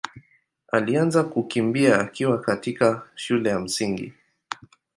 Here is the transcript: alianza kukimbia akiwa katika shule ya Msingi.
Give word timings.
alianza 0.71 1.23
kukimbia 1.23 1.99
akiwa 1.99 2.41
katika 2.41 3.07
shule 3.15 3.49
ya 3.49 3.59
Msingi. 3.59 4.13